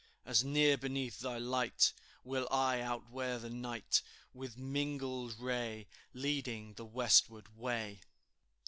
As 0.25 0.43
near 0.43 0.77
beneath 0.79 1.19
thy 1.19 1.37
light 1.37 1.93
Will 2.23 2.47
I 2.49 2.79
outwear 2.81 3.37
the 3.39 3.51
night, 3.51 4.01
With 4.33 4.57
mingled 4.57 5.37
ray 5.39 5.85
Leading 6.15 6.73
the 6.73 6.85
westward 6.85 7.55
way." 7.55 8.01